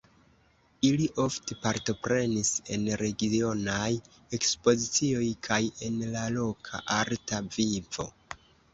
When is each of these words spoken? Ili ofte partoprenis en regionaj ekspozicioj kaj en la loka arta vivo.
Ili 0.87 1.03
ofte 1.23 1.57
partoprenis 1.65 2.49
en 2.77 2.89
regionaj 3.03 3.93
ekspozicioj 4.41 5.31
kaj 5.51 5.63
en 5.91 6.03
la 6.19 6.27
loka 6.41 6.85
arta 7.01 7.47
vivo. 7.59 8.13